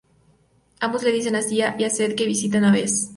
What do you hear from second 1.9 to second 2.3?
Sadie que